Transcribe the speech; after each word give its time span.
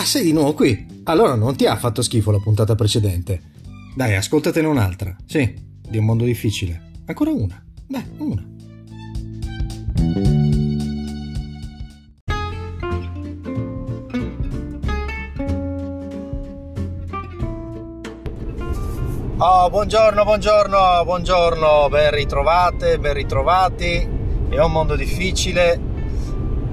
Ah, 0.00 0.04
sei 0.06 0.22
di 0.22 0.32
nuovo 0.32 0.54
qui? 0.54 1.02
Allora 1.04 1.34
non 1.34 1.56
ti 1.56 1.66
ha 1.66 1.76
fatto 1.76 2.00
schifo 2.00 2.30
la 2.30 2.38
puntata 2.38 2.74
precedente. 2.74 3.42
Dai, 3.94 4.16
ascoltatene 4.16 4.66
un'altra. 4.66 5.14
Sì, 5.26 5.54
di 5.86 5.98
un 5.98 6.06
mondo 6.06 6.24
difficile. 6.24 6.92
Ancora 7.04 7.32
una. 7.32 7.62
Dai, 7.86 8.02
una. 8.16 8.42
Oh, 19.36 19.68
buongiorno, 19.68 20.24
buongiorno, 20.24 21.04
buongiorno, 21.04 21.88
ben 21.90 22.10
ritrovate, 22.12 22.98
ben 22.98 23.12
ritrovati. 23.12 24.08
È 24.48 24.58
un 24.62 24.72
mondo 24.72 24.96
difficile. 24.96 25.89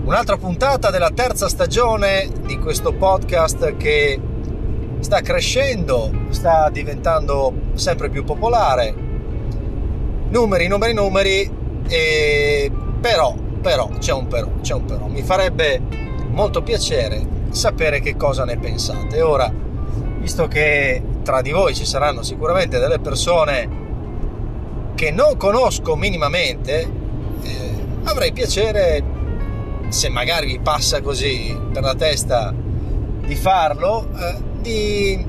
Un'altra 0.07 0.38
puntata 0.38 0.89
della 0.89 1.11
terza 1.11 1.50
stagione 1.50 2.29
di 2.46 2.57
questo 2.60 2.93
podcast 2.93 3.75
che 3.75 4.18
sta 5.02 5.20
crescendo, 5.20 6.10
sta 6.30 6.70
diventando 6.70 7.54
sempre 7.74 8.10
più 8.10 8.24
popolare. 8.24 8.96
Numeri, 10.30 10.68
numeri, 10.68 10.93
numeri, 10.93 11.52
e 11.89 12.71
però, 13.02 13.36
però, 13.60 13.89
c'è 14.00 14.14
un 14.14 14.28
però, 14.28 14.50
c'è 14.61 14.75
un 14.75 14.86
però. 14.86 15.07
Mi 15.07 15.24
farebbe 15.24 15.82
molto 16.30 16.64
piacere 16.64 17.21
sapere 17.50 18.00
che 18.00 18.16
cosa 18.16 18.46
ne 18.46 18.58
pensate. 18.58 19.21
Ora, 19.21 19.52
visto 20.19 20.47
che 20.47 21.04
tra 21.21 21.42
di 21.42 21.52
voi 21.52 21.75
ci 21.75 21.86
saranno 21.86 22.21
sicuramente 22.21 22.80
delle 22.80 23.00
persone 23.00 23.69
che 24.96 25.11
non 25.11 25.36
conosco 25.36 25.97
minimamente, 25.97 26.92
eh, 27.42 27.71
avrei 28.05 28.32
piacere, 28.32 29.16
se 29.89 30.09
magari 30.09 30.47
vi 30.47 30.59
passa 30.59 31.01
così 31.01 31.57
per 31.71 31.83
la 31.83 31.96
testa 31.96 32.53
di 32.53 33.35
farlo, 33.35 34.07
eh, 34.17 34.35
di 34.61 35.25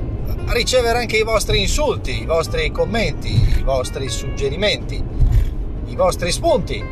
ricevere 0.49 0.99
anche 0.99 1.17
i 1.17 1.23
vostri 1.23 1.61
insulti, 1.61 2.23
i 2.23 2.27
vostri 2.27 2.71
commenti, 2.71 3.29
i 3.29 3.63
vostri 3.63 4.09
suggerimenti, 4.09 5.03
i 5.87 5.97
vostri 5.97 6.31
spunti. 6.33 6.83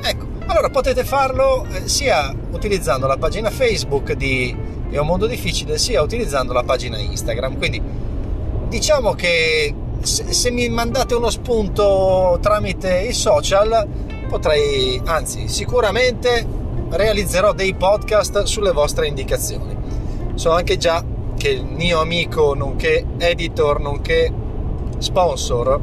Ecco, 0.00 0.26
allora 0.46 0.70
potete 0.70 1.04
farlo 1.04 1.66
eh, 1.70 1.88
sia 1.88 2.34
utilizzando 2.50 3.06
la 3.06 3.16
pagina 3.16 3.50
Facebook 3.50 4.12
di 4.12 4.66
È 4.90 4.96
un 4.96 5.06
mondo 5.06 5.26
difficile, 5.26 5.76
sia 5.76 6.00
utilizzando 6.02 6.52
la 6.52 6.62
pagina 6.62 6.98
Instagram. 6.98 7.58
Quindi 7.58 7.82
diciamo 8.68 9.12
che 9.12 9.74
se, 10.00 10.32
se, 10.32 10.50
mi 10.50 10.68
mandate 10.68 11.14
uno 11.14 11.28
spunto 11.30 12.38
tramite 12.40 13.00
i 13.00 13.12
social 13.12 13.86
potrei, 14.28 15.00
anzi 15.04 15.48
sicuramente 15.48 16.57
realizzerò 16.90 17.52
dei 17.52 17.74
podcast 17.74 18.42
sulle 18.42 18.72
vostre 18.72 19.06
indicazioni. 19.06 19.76
So 20.34 20.50
anche 20.50 20.76
già 20.76 21.04
che 21.36 21.48
il 21.48 21.64
mio 21.64 22.00
amico, 22.00 22.54
nonché 22.54 23.04
editor, 23.18 23.80
nonché 23.80 24.32
sponsor, 24.98 25.80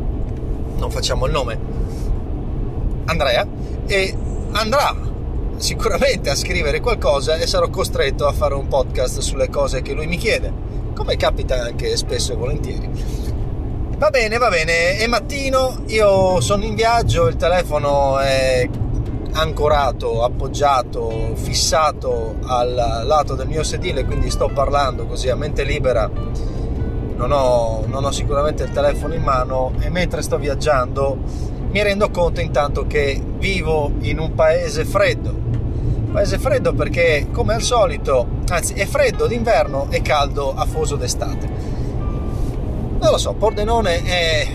non 0.77 0.91
facciamo 0.91 1.25
il 1.25 1.31
nome, 1.31 1.59
Andrea, 3.05 3.47
e 3.85 4.15
andrà 4.51 4.95
sicuramente 5.57 6.29
a 6.29 6.35
scrivere 6.35 6.81
qualcosa 6.81 7.35
e 7.35 7.47
sarò 7.47 7.69
costretto 7.69 8.27
a 8.27 8.33
fare 8.33 8.55
un 8.55 8.67
podcast 8.67 9.19
sulle 9.19 9.49
cose 9.49 9.81
che 9.81 9.93
lui 9.93 10.05
mi 10.05 10.17
chiede 10.17 10.51
come 10.93 11.17
capita 11.17 11.61
anche 11.61 11.95
spesso 11.97 12.33
e 12.33 12.35
volentieri. 12.35 12.89
Va 13.97 14.09
bene, 14.09 14.37
va 14.37 14.49
bene, 14.49 14.97
è 14.97 15.07
mattino, 15.07 15.83
io 15.87 16.41
sono 16.41 16.63
in 16.63 16.75
viaggio, 16.75 17.27
il 17.27 17.35
telefono 17.35 18.17
è 18.19 18.67
ancorato, 19.35 20.23
appoggiato, 20.23 21.33
fissato 21.35 22.35
al 22.43 23.03
lato 23.05 23.35
del 23.35 23.47
mio 23.47 23.63
sedile, 23.63 24.05
quindi 24.05 24.29
sto 24.29 24.49
parlando 24.49 25.05
così 25.05 25.29
a 25.29 25.35
mente 25.35 25.63
libera. 25.63 26.09
Non 26.09 27.31
ho, 27.31 27.83
non 27.85 28.03
ho 28.03 28.11
sicuramente 28.11 28.63
il 28.63 28.71
telefono 28.71 29.13
in 29.13 29.23
mano 29.23 29.73
e 29.79 29.89
mentre 29.89 30.21
sto 30.21 30.37
viaggiando 30.37 31.17
mi 31.71 31.81
rendo 31.81 32.09
conto 32.09 32.41
intanto 32.41 32.87
che 32.87 33.21
vivo 33.37 33.91
in 34.01 34.19
un 34.19 34.33
paese 34.33 34.85
freddo 34.85 35.45
paese 36.15 36.39
freddo 36.39 36.73
perché 36.73 37.27
come 37.29 37.55
al 37.55 37.61
solito, 37.61 38.25
anzi 38.47 38.73
è 38.73 38.85
freddo 38.85 39.27
d'inverno 39.27 39.87
e 39.89 40.01
caldo 40.01 40.53
afoso 40.55 40.95
d'estate. 40.95 41.49
Non 43.01 43.11
lo 43.11 43.17
so, 43.17 43.33
Pordenone 43.33 44.01
è 44.01 44.47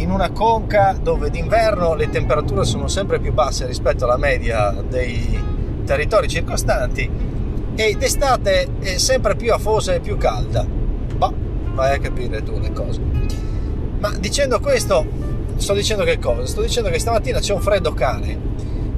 in 0.00 0.10
una 0.10 0.30
conca 0.30 0.96
dove 1.00 1.30
d'inverno 1.30 1.94
le 1.94 2.08
temperature 2.08 2.64
sono 2.64 2.88
sempre 2.88 3.18
più 3.18 3.32
basse 3.32 3.66
rispetto 3.66 4.04
alla 4.04 4.16
media 4.16 4.70
dei 4.88 5.38
territori 5.84 6.28
circostanti 6.28 7.10
e 7.74 7.96
d'estate 7.96 8.68
è 8.80 8.98
sempre 8.98 9.36
più 9.36 9.52
afosa 9.52 9.94
e 9.94 10.00
più 10.00 10.16
calda. 10.16 10.64
Boh, 10.64 11.34
vai 11.74 11.94
a 11.94 11.98
capire 11.98 12.42
tu 12.42 12.58
le 12.58 12.72
cose. 12.72 13.00
Ma 13.98 14.12
dicendo 14.18 14.60
questo, 14.60 15.06
sto 15.56 15.74
dicendo 15.74 16.04
che 16.04 16.18
cosa? 16.18 16.46
Sto 16.46 16.62
dicendo 16.62 16.90
che 16.90 16.98
stamattina 16.98 17.40
c'è 17.40 17.52
un 17.52 17.60
freddo 17.60 17.92
cane 17.92 18.38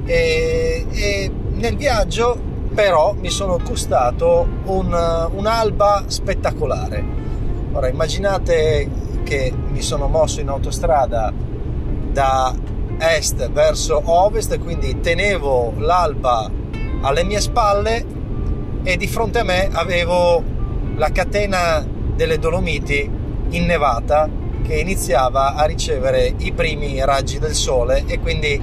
e, 0.05 0.85
e 0.91 1.31
nel 1.53 1.75
viaggio 1.75 2.49
però 2.73 3.13
mi 3.13 3.29
sono 3.29 3.59
gustato 3.63 4.47
un, 4.65 5.29
un'alba 5.31 6.05
spettacolare. 6.07 7.03
Ora 7.73 7.87
immaginate 7.87 8.89
che 9.31 9.53
mi 9.69 9.81
sono 9.81 10.09
mosso 10.09 10.41
in 10.41 10.49
autostrada 10.49 11.31
da 12.11 12.53
est 12.97 13.49
verso 13.51 14.01
ovest, 14.03 14.59
quindi 14.59 14.99
tenevo 14.99 15.75
l'alba 15.77 16.51
alle 16.99 17.23
mie 17.23 17.39
spalle 17.39 18.05
e 18.83 18.97
di 18.97 19.07
fronte 19.07 19.39
a 19.39 19.43
me 19.45 19.69
avevo 19.71 20.43
la 20.97 21.09
catena 21.13 21.81
delle 22.13 22.39
Dolomiti 22.39 23.09
innevata 23.51 24.29
che 24.63 24.75
iniziava 24.75 25.55
a 25.55 25.63
ricevere 25.63 26.33
i 26.39 26.51
primi 26.51 26.99
raggi 27.05 27.39
del 27.39 27.53
sole 27.53 28.03
e 28.07 28.19
quindi 28.19 28.61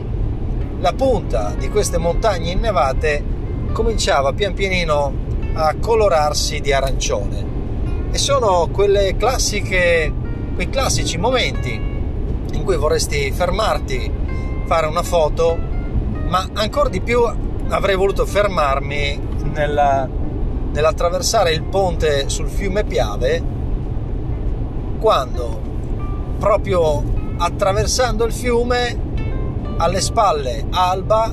la 0.80 0.92
punta 0.92 1.54
di 1.58 1.70
queste 1.70 1.96
montagne 1.96 2.50
innevate 2.50 3.24
cominciava 3.72 4.34
pian 4.34 4.52
pianino 4.52 5.14
a 5.54 5.74
colorarsi 5.80 6.60
di 6.60 6.74
arancione. 6.74 7.46
E 8.12 8.18
sono 8.18 8.68
quelle 8.70 9.16
classiche 9.16 10.26
quei 10.58 10.70
classici 10.70 11.18
momenti 11.18 11.70
in 11.70 12.64
cui 12.64 12.76
vorresti 12.76 13.30
fermarti 13.30 14.10
fare 14.66 14.88
una 14.88 15.04
foto 15.04 15.56
ma 16.26 16.48
ancora 16.52 16.88
di 16.88 17.00
più 17.00 17.20
avrei 17.68 17.94
voluto 17.94 18.26
fermarmi 18.26 19.20
nella, 19.52 20.08
nell'attraversare 20.72 21.52
il 21.52 21.62
ponte 21.62 22.28
sul 22.28 22.48
fiume 22.48 22.82
Piave 22.82 23.40
quando 24.98 25.60
proprio 26.40 27.04
attraversando 27.36 28.24
il 28.24 28.32
fiume 28.32 29.00
alle 29.76 30.00
spalle 30.00 30.66
alba, 30.70 31.32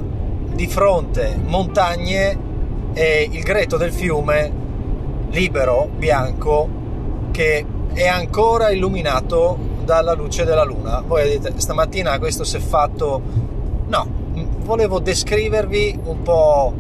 di 0.54 0.68
fronte 0.68 1.36
montagne 1.44 2.38
e 2.94 3.28
il 3.32 3.42
greto 3.42 3.78
del 3.78 3.92
fiume 3.92 4.52
libero, 5.32 5.90
bianco, 5.98 6.70
che 7.32 7.66
è 7.94 8.08
ancora 8.08 8.70
illuminato 8.70 9.58
dalla 9.84 10.14
luce 10.14 10.44
della 10.44 10.64
luna. 10.64 11.02
Voi 11.06 11.38
dite, 11.38 11.54
stamattina 11.58 12.18
questo 12.20 12.44
si 12.44 12.58
è 12.58 12.60
fatto... 12.60 13.22
No, 13.88 14.08
volevo 14.64 15.00
descrivervi 15.00 16.00
un 16.06 16.22
po' 16.22 16.74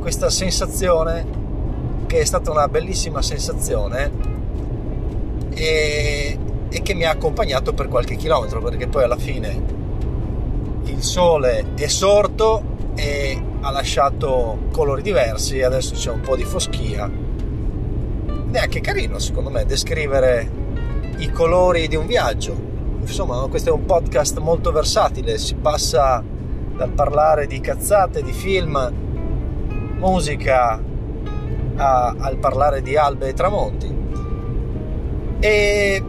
questa 0.00 0.30
sensazione, 0.30 1.26
che 2.06 2.20
è 2.20 2.24
stata 2.24 2.50
una 2.50 2.66
bellissima 2.66 3.22
sensazione 3.22 4.10
e, 5.50 6.38
e 6.68 6.82
che 6.82 6.94
mi 6.94 7.04
ha 7.04 7.10
accompagnato 7.10 7.74
per 7.74 7.88
qualche 7.88 8.16
chilometro, 8.16 8.60
perché 8.60 8.88
poi 8.88 9.04
alla 9.04 9.16
fine 9.16 9.62
il 10.84 11.02
sole 11.02 11.74
è 11.76 11.86
sorto 11.86 12.62
e 12.94 13.40
ha 13.60 13.70
lasciato 13.70 14.58
colori 14.72 15.02
diversi, 15.02 15.62
adesso 15.62 15.94
c'è 15.94 16.10
un 16.10 16.20
po' 16.20 16.36
di 16.36 16.44
foschia. 16.44 17.28
Ed 18.50 18.56
è 18.56 18.58
anche 18.62 18.80
carino, 18.80 19.20
secondo 19.20 19.48
me, 19.48 19.64
descrivere 19.64 20.50
i 21.18 21.30
colori 21.30 21.86
di 21.86 21.94
un 21.94 22.08
viaggio. 22.08 22.52
Insomma, 23.00 23.46
questo 23.48 23.70
è 23.70 23.72
un 23.72 23.84
podcast 23.84 24.40
molto 24.40 24.72
versatile, 24.72 25.38
si 25.38 25.54
passa 25.54 26.20
dal 26.74 26.90
parlare 26.90 27.46
di 27.46 27.60
cazzate, 27.60 28.24
di 28.24 28.32
film, 28.32 28.92
musica, 29.98 30.82
a, 31.76 32.14
al 32.18 32.38
parlare 32.38 32.82
di 32.82 32.96
albe 32.96 33.28
e 33.28 33.34
tramonti. 33.34 33.94
E 35.38 36.04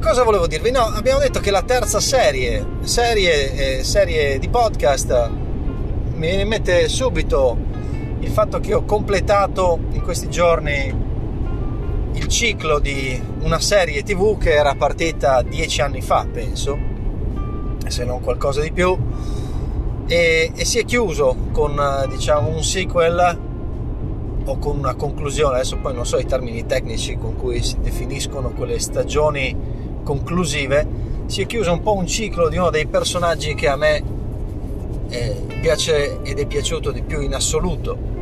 cosa 0.00 0.22
volevo 0.22 0.46
dirvi? 0.46 0.70
No, 0.70 0.84
abbiamo 0.84 1.18
detto 1.18 1.40
che 1.40 1.50
la 1.50 1.62
terza 1.62 2.00
serie, 2.00 2.64
serie, 2.80 3.80
eh, 3.80 3.84
serie 3.84 4.38
di 4.38 4.48
podcast, 4.48 5.28
mi 6.14 6.28
viene 6.28 6.42
in 6.42 6.48
mente 6.48 6.88
subito 6.88 7.58
il 8.20 8.30
fatto 8.30 8.58
che 8.58 8.72
ho 8.72 8.86
completato 8.86 9.80
in 9.90 10.00
questi 10.00 10.30
giorni 10.30 11.08
il 12.20 12.28
ciclo 12.28 12.78
di 12.78 13.18
una 13.40 13.60
serie 13.60 14.02
tv 14.02 14.36
che 14.36 14.52
era 14.52 14.74
partita 14.74 15.40
dieci 15.40 15.80
anni 15.80 16.02
fa, 16.02 16.26
penso, 16.30 16.78
se 17.86 18.04
non 18.04 18.20
qualcosa 18.20 18.60
di 18.60 18.70
più, 18.72 18.94
e, 20.06 20.52
e 20.54 20.64
si 20.66 20.78
è 20.78 20.84
chiuso 20.84 21.34
con 21.50 21.80
diciamo 22.10 22.48
un 22.48 22.62
sequel 22.62 23.38
o 24.44 24.58
con 24.58 24.76
una 24.76 24.94
conclusione, 24.94 25.54
adesso 25.54 25.78
poi 25.78 25.94
non 25.94 26.04
so 26.04 26.18
i 26.18 26.26
termini 26.26 26.66
tecnici 26.66 27.16
con 27.16 27.36
cui 27.36 27.62
si 27.62 27.78
definiscono 27.80 28.50
quelle 28.50 28.78
stagioni 28.78 29.56
conclusive, 30.02 30.86
si 31.24 31.40
è 31.40 31.46
chiuso 31.46 31.72
un 31.72 31.80
po' 31.80 31.94
un 31.94 32.06
ciclo 32.06 32.50
di 32.50 32.58
uno 32.58 32.68
dei 32.68 32.86
personaggi 32.86 33.54
che 33.54 33.68
a 33.68 33.76
me 33.76 34.02
eh, 35.08 35.36
piace 35.62 36.20
ed 36.22 36.38
è 36.38 36.46
piaciuto 36.46 36.90
di 36.90 37.00
più 37.00 37.22
in 37.22 37.34
assoluto. 37.34 38.19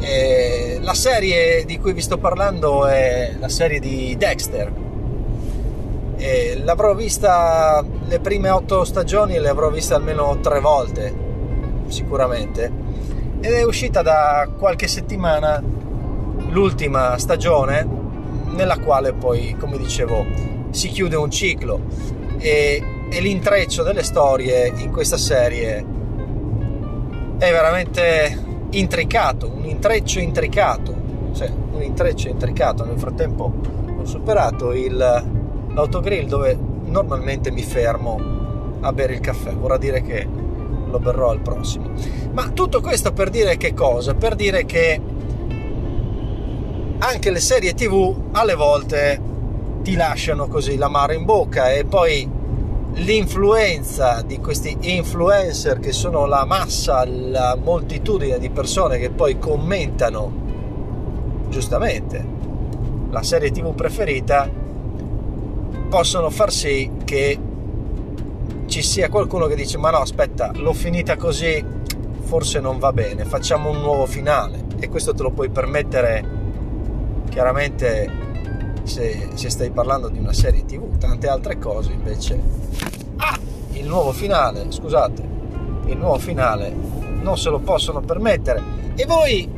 Eh, 0.00 0.78
la 0.80 0.94
serie 0.94 1.64
di 1.64 1.78
cui 1.78 1.92
vi 1.92 2.00
sto 2.00 2.18
parlando 2.18 2.86
è 2.86 3.34
la 3.38 3.48
serie 3.48 3.80
di 3.80 4.14
Dexter. 4.16 4.72
Eh, 6.16 6.60
l'avrò 6.62 6.94
vista 6.94 7.84
le 8.06 8.20
prime 8.20 8.50
otto 8.50 8.84
stagioni, 8.84 9.38
le 9.38 9.48
avrò 9.48 9.70
viste 9.70 9.94
almeno 9.94 10.38
tre 10.40 10.60
volte, 10.60 11.12
sicuramente 11.88 12.84
ed 13.44 13.52
è 13.52 13.62
uscita 13.62 14.00
da 14.00 14.48
qualche 14.58 14.88
settimana 14.88 15.62
l'ultima 16.48 17.18
stagione 17.18 17.86
nella 18.52 18.78
quale 18.78 19.12
poi, 19.12 19.54
come 19.60 19.76
dicevo, 19.76 20.24
si 20.70 20.88
chiude 20.88 21.16
un 21.16 21.30
ciclo 21.30 21.82
e, 22.38 22.82
e 23.10 23.20
l'intreccio 23.20 23.82
delle 23.82 24.02
storie 24.02 24.72
in 24.74 24.90
questa 24.90 25.18
serie 25.18 25.84
è 27.36 27.50
veramente 27.50 28.43
intricato, 28.78 29.50
un 29.54 29.64
intreccio 29.64 30.20
intricato, 30.20 30.94
cioè 31.34 31.50
un 31.72 31.82
intreccio 31.82 32.28
intricato. 32.28 32.84
Nel 32.84 32.98
frattempo 32.98 33.52
ho 33.98 34.04
superato 34.04 34.72
il, 34.72 34.96
l'autogrill 34.96 36.26
dove 36.26 36.58
normalmente 36.84 37.50
mi 37.50 37.62
fermo 37.62 38.32
a 38.80 38.92
bere 38.92 39.14
il 39.14 39.20
caffè, 39.20 39.52
vorrà 39.54 39.78
dire 39.78 40.02
che 40.02 40.26
lo 40.86 40.98
berrò 40.98 41.30
al 41.30 41.40
prossimo. 41.40 41.90
Ma 42.32 42.48
tutto 42.50 42.80
questo 42.80 43.12
per 43.12 43.30
dire 43.30 43.56
che 43.56 43.74
cosa? 43.74 44.14
Per 44.14 44.34
dire 44.34 44.64
che 44.64 45.00
anche 46.98 47.30
le 47.30 47.40
serie 47.40 47.74
tv 47.74 48.14
alle 48.32 48.54
volte 48.54 49.20
ti 49.82 49.94
lasciano 49.94 50.46
così 50.46 50.76
l'amaro 50.76 51.12
in 51.12 51.24
bocca 51.24 51.72
e 51.72 51.84
poi 51.84 52.33
l'influenza 52.94 54.22
di 54.22 54.38
questi 54.38 54.76
influencer 54.80 55.78
che 55.78 55.92
sono 55.92 56.26
la 56.26 56.44
massa, 56.44 57.04
la 57.04 57.56
moltitudine 57.60 58.38
di 58.38 58.50
persone 58.50 58.98
che 58.98 59.10
poi 59.10 59.38
commentano 59.38 60.42
giustamente 61.48 62.32
la 63.10 63.22
serie 63.22 63.50
tv 63.50 63.74
preferita 63.74 64.48
possono 65.88 66.30
far 66.30 66.50
sì 66.50 66.90
che 67.04 67.38
ci 68.66 68.82
sia 68.82 69.08
qualcuno 69.08 69.46
che 69.46 69.54
dice 69.54 69.78
ma 69.78 69.90
no 69.90 69.98
aspetta 69.98 70.50
l'ho 70.54 70.72
finita 70.72 71.16
così 71.16 71.64
forse 72.24 72.58
non 72.58 72.78
va 72.78 72.92
bene 72.92 73.24
facciamo 73.24 73.70
un 73.70 73.80
nuovo 73.80 74.06
finale. 74.06 74.64
E 74.80 74.88
questo 74.88 75.14
te 75.14 75.22
lo 75.22 75.30
puoi 75.30 75.50
permettere 75.50 76.24
chiaramente 77.30 78.10
se, 78.84 79.30
se 79.34 79.50
stai 79.50 79.70
parlando 79.70 80.08
di 80.08 80.18
una 80.18 80.32
serie 80.32 80.64
tv 80.64 80.96
tante 80.98 81.28
altre 81.28 81.58
cose 81.58 81.92
invece 81.92 82.40
ah, 83.16 83.38
il 83.72 83.86
nuovo 83.86 84.12
finale 84.12 84.66
scusate 84.70 85.32
il 85.86 85.96
nuovo 85.96 86.18
finale 86.18 86.72
non 87.20 87.36
se 87.36 87.50
lo 87.50 87.58
possono 87.58 88.00
permettere 88.00 88.62
e 88.94 89.04
voi 89.06 89.50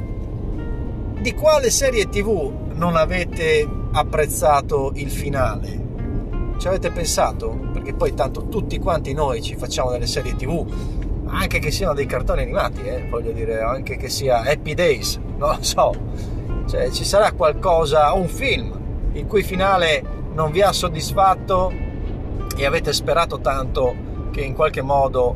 di 1.20 1.34
quale 1.34 1.70
serie 1.70 2.08
tv 2.08 2.52
non 2.73 2.96
avete 2.96 3.69
apprezzato 3.93 4.93
il 4.94 5.11
finale 5.11 5.87
ci 6.58 6.69
avete 6.69 6.90
pensato? 6.90 7.50
Perché 7.73 7.94
poi 7.94 8.14
tanto 8.14 8.49
tutti 8.49 8.78
quanti 8.78 9.12
noi 9.12 9.43
ci 9.43 9.56
facciamo 9.56 9.90
delle 9.90 10.06
serie 10.06 10.34
tv, 10.37 10.67
anche 11.26 11.58
che 11.58 11.70
siano 11.70 11.94
dei 11.94 12.06
cartoni 12.06 12.43
animati, 12.43 12.82
eh, 12.82 13.06
voglio 13.11 13.32
dire, 13.32 13.61
anche 13.61 13.96
che 13.96 14.08
sia 14.08 14.40
Happy 14.40 14.75
Days, 14.75 15.19
non 15.37 15.56
lo 15.56 15.58
so. 15.61 15.94
Cioè, 16.67 16.90
ci 16.90 17.05
sarà 17.05 17.32
qualcosa, 17.32 18.12
un 18.12 18.26
film, 18.26 18.73
il 19.16 19.26
cui 19.26 19.42
finale 19.42 20.02
non 20.32 20.50
vi 20.50 20.62
ha 20.62 20.72
soddisfatto 20.72 21.72
e 22.56 22.66
avete 22.66 22.92
sperato 22.92 23.40
tanto 23.40 23.94
che 24.30 24.42
in 24.42 24.54
qualche 24.54 24.82
modo 24.82 25.34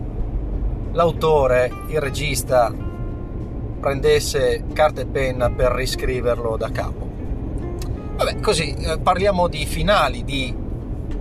l'autore, 0.93 1.71
il 1.89 2.01
regista, 2.01 2.73
prendesse 3.81 4.65
carta 4.73 5.01
e 5.01 5.07
penna 5.07 5.51
per 5.51 5.73
riscriverlo 5.73 6.57
da 6.57 6.71
capo. 6.71 7.09
Vabbè, 8.17 8.41
così 8.41 8.75
eh, 8.75 8.99
parliamo 8.99 9.49
di 9.49 9.65
finali, 9.65 10.25
di 10.25 10.55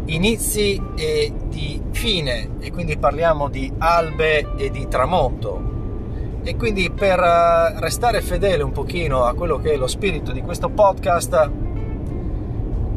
inizi 0.06 0.82
e 0.96 1.32
di 1.46 1.82
fine 1.92 2.50
e 2.60 2.72
quindi 2.72 2.98
parliamo 2.98 3.48
di 3.48 3.72
albe 3.78 4.56
e 4.58 4.70
di 4.70 4.88
tramonto 4.88 5.68
e 6.44 6.56
quindi 6.56 6.92
per 6.92 7.20
eh, 7.20 7.80
restare 7.80 8.22
fedele 8.22 8.64
un 8.64 8.72
pochino 8.72 9.24
a 9.24 9.34
quello 9.34 9.58
che 9.60 9.74
è 9.74 9.78
lo 9.78 9.88
spirito 9.88 10.34
di 10.34 10.42
questo 10.42 10.70
podcast 10.70 11.50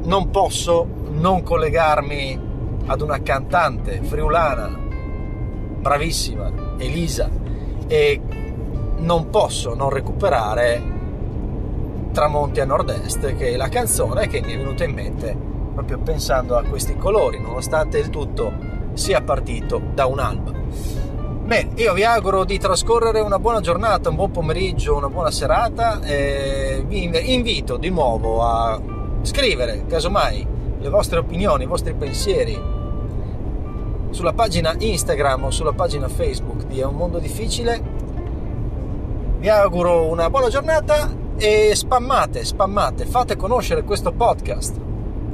non 0.05 0.31
posso 0.31 0.87
non 1.11 1.43
collegarmi 1.43 2.51
ad 2.87 3.01
una 3.01 3.21
cantante 3.23 4.01
friulana 4.03 4.79
bravissima 5.81 6.51
Elisa 6.79 7.29
e 7.87 8.21
non 8.99 9.31
posso 9.31 9.75
non 9.75 9.91
recuperare 9.91 10.91
Tramonti 12.13 12.61
a 12.61 12.67
nord-est 12.67 13.37
che 13.37 13.53
è 13.53 13.57
la 13.57 13.69
canzone 13.69 14.27
che 14.29 14.43
mi 14.43 14.53
è 14.53 14.57
venuta 14.59 14.85
in 14.85 14.93
mente 14.93 15.51
proprio 15.73 15.99
pensando 15.99 16.57
a 16.57 16.63
questi 16.63 16.97
colori, 16.97 17.41
nonostante 17.41 17.99
il 17.99 18.11
tutto 18.11 18.53
sia 18.93 19.23
partito 19.23 19.81
da 19.95 20.05
un'alba. 20.05 20.53
Bene, 21.45 21.71
io 21.77 21.95
vi 21.95 22.05
auguro 22.05 22.45
di 22.45 22.59
trascorrere 22.59 23.21
una 23.21 23.39
buona 23.39 23.61
giornata, 23.61 24.11
un 24.11 24.17
buon 24.17 24.31
pomeriggio, 24.31 24.95
una 24.95 25.09
buona 25.09 25.31
serata 25.31 26.01
e 26.03 26.85
vi 26.87 27.35
invito 27.35 27.79
di 27.79 27.89
nuovo 27.89 28.43
a 28.43 28.81
scrivere, 29.23 29.87
casomai, 29.87 30.47
le 30.79 30.89
vostre 30.89 31.19
opinioni, 31.19 31.65
i 31.65 31.67
vostri 31.67 31.95
pensieri 31.95 32.61
sulla 34.11 34.33
pagina 34.33 34.75
Instagram 34.79 35.45
o 35.45 35.51
sulla 35.51 35.73
pagina 35.73 36.09
Facebook 36.09 36.67
di 36.67 36.81
È 36.81 36.85
un 36.85 36.97
mondo 36.97 37.19
difficile. 37.19 38.01
Vi 39.39 39.49
auguro 39.49 40.07
una 40.07 40.29
buona 40.31 40.49
giornata 40.49 41.11
e 41.37 41.75
spammate, 41.75 42.45
spammate, 42.45 43.07
fate 43.07 43.37
conoscere 43.37 43.83
questo 43.83 44.13
podcast 44.13 44.79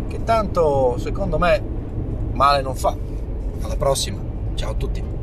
che 0.09 0.25
tanto 0.25 0.97
secondo 0.99 1.39
me 1.39 1.63
male 2.33 2.63
non 2.63 2.75
fa. 2.75 2.97
Alla 3.61 3.77
prossima, 3.77 4.19
ciao 4.55 4.71
a 4.71 4.75
tutti. 4.75 5.18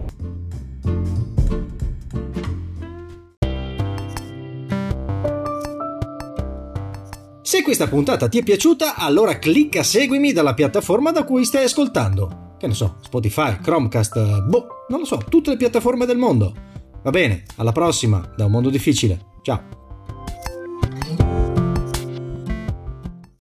Se 7.46 7.62
questa 7.62 7.88
puntata 7.88 8.28
ti 8.28 8.40
è 8.40 8.44
piaciuta, 8.44 8.96
allora 8.96 9.38
clicca 9.38 9.84
seguimi 9.84 10.34
dalla 10.34 10.56
piattaforma 10.56 11.12
da 11.12 11.24
cui 11.26 11.46
stai 11.46 11.66
ascoltando. 11.66 12.56
Che 12.58 12.66
ne 12.66 12.74
so, 12.74 12.96
Spotify, 13.04 13.60
Chromecast, 13.60 14.46
boh, 14.46 14.68
non 14.90 15.02
lo 15.02 15.06
so, 15.06 15.18
tutte 15.30 15.52
le 15.52 15.56
piattaforme 15.56 16.08
del 16.08 16.18
mondo. 16.18 16.52
Va 17.04 17.12
bene, 17.12 17.44
alla 17.58 17.72
prossima, 17.72 18.34
da 18.36 18.46
un 18.46 18.52
mondo 18.52 18.72
difficile. 18.72 19.28
Ciao. 19.44 19.85